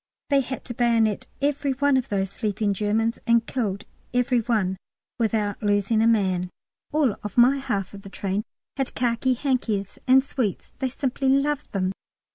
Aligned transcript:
They 0.31 0.39
had 0.41 0.65
to 0.65 0.73
bayonet 0.73 1.27
every 1.43 1.73
one 1.73 1.95
of 1.95 2.09
those 2.09 2.31
sleeping 2.31 2.73
Germans, 2.73 3.19
and 3.27 3.45
killed 3.45 3.83
every 4.15 4.39
one 4.39 4.77
without 5.19 5.61
losing 5.61 6.01
a 6.01 6.07
man. 6.07 6.49
All 6.91 7.15
my 7.35 7.57
half 7.57 7.93
of 7.93 8.01
the 8.01 8.09
train 8.09 8.41
had 8.77 8.95
khaki 8.95 9.35
hankies 9.35 9.99
and 10.07 10.23
sweets; 10.23 10.71
they 10.79 10.89
simply 10.89 11.29
loved 11.29 11.71
them. 11.71 11.91